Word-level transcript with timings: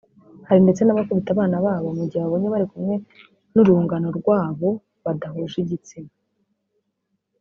Hari 0.47 0.59
ndetse 0.65 0.81
n’abakubita 0.83 1.29
abana 1.33 1.57
babo 1.65 1.89
mu 1.97 2.03
gihe 2.09 2.21
babonye 2.23 2.47
bari 2.53 2.65
kumwe 2.71 2.95
n’urungano 3.53 4.07
rwabo 4.19 4.69
badahuje 5.03 5.55
igitsina 5.63 6.11